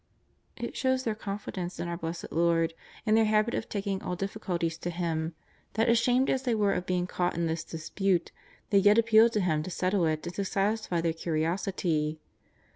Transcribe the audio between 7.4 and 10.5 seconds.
this dispute, they yet appealed to Him to settle it and to